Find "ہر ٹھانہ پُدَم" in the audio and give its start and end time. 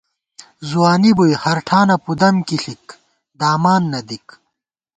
1.43-2.35